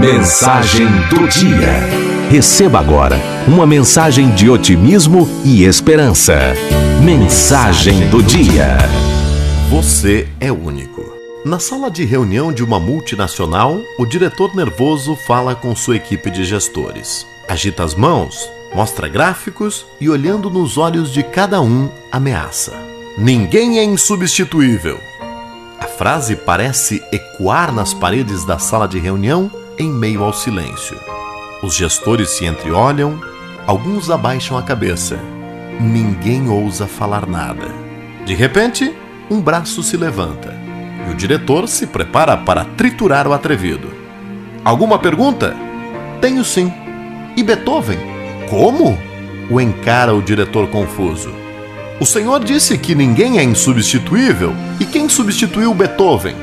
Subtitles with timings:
[0.00, 1.78] Mensagem do Dia.
[2.30, 6.54] Receba agora uma mensagem de otimismo e esperança.
[7.04, 8.78] Mensagem do Dia.
[9.68, 11.04] Você é único.
[11.44, 16.44] Na sala de reunião de uma multinacional, o diretor nervoso fala com sua equipe de
[16.44, 17.26] gestores.
[17.46, 22.72] Agita as mãos, mostra gráficos e, olhando nos olhos de cada um, ameaça:
[23.18, 24.98] Ninguém é insubstituível.
[25.78, 30.98] A frase parece ecoar nas paredes da sala de reunião em meio ao silêncio.
[31.62, 33.18] Os gestores se entreolham,
[33.66, 35.18] alguns abaixam a cabeça.
[35.80, 37.66] Ninguém ousa falar nada.
[38.26, 38.94] De repente,
[39.30, 40.54] um braço se levanta
[41.06, 43.90] e o diretor se prepara para triturar o atrevido.
[44.62, 45.56] Alguma pergunta?
[46.20, 46.70] Tenho sim.
[47.34, 47.98] E Beethoven?
[48.50, 48.98] Como?
[49.50, 51.32] O encara o diretor confuso.
[51.98, 54.52] O senhor disse que ninguém é insubstituível.
[54.78, 56.36] E quem substituiu Beethoven?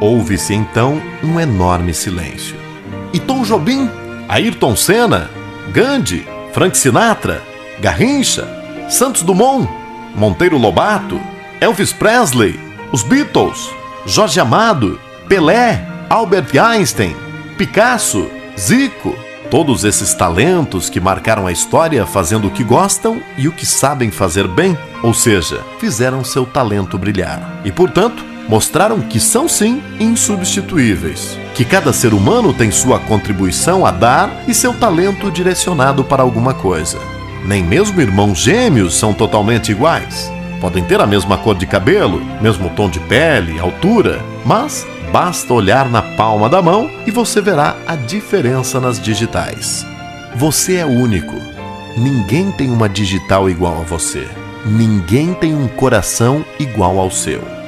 [0.00, 2.71] Ouve-se então um enorme silêncio.
[3.12, 3.90] E Tom Jobim?
[4.28, 5.30] Ayrton Senna?
[5.72, 6.26] Gandhi?
[6.52, 7.42] Frank Sinatra?
[7.80, 8.48] Garrincha?
[8.88, 9.68] Santos Dumont?
[10.14, 11.20] Monteiro Lobato?
[11.60, 12.58] Elvis Presley?
[12.90, 13.70] Os Beatles?
[14.06, 14.98] Jorge Amado?
[15.28, 15.86] Pelé?
[16.08, 17.16] Albert Einstein?
[17.58, 18.30] Picasso?
[18.58, 19.14] Zico?
[19.50, 24.10] Todos esses talentos que marcaram a história fazendo o que gostam e o que sabem
[24.10, 27.60] fazer bem, ou seja, fizeram seu talento brilhar.
[27.62, 33.90] E, portanto, mostraram que são sim insubstituíveis, que cada ser humano tem sua contribuição a
[33.90, 36.98] dar e seu talento direcionado para alguma coisa.
[37.46, 40.30] Nem mesmo irmãos gêmeos são totalmente iguais.
[40.60, 45.88] Podem ter a mesma cor de cabelo, mesmo tom de pele, altura, mas basta olhar
[45.88, 49.86] na palma da mão e você verá a diferença nas digitais.
[50.36, 51.36] Você é único.
[51.96, 54.28] Ninguém tem uma digital igual a você.
[54.66, 57.61] Ninguém tem um coração igual ao seu.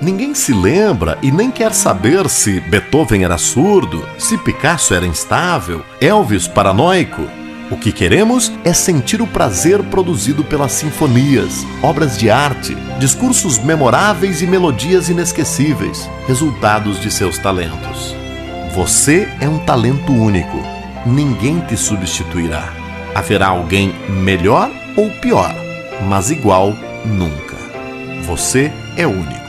[0.00, 5.84] Ninguém se lembra e nem quer saber se Beethoven era surdo, se Picasso era instável,
[6.00, 7.22] Elvis paranoico.
[7.70, 14.40] O que queremos é sentir o prazer produzido pelas sinfonias, obras de arte, discursos memoráveis
[14.40, 18.16] e melodias inesquecíveis, resultados de seus talentos.
[18.74, 20.62] Você é um talento único.
[21.04, 22.72] Ninguém te substituirá.
[23.14, 25.54] Haverá alguém melhor ou pior,
[26.08, 26.72] mas igual
[27.04, 27.56] nunca.
[28.22, 29.47] Você é único.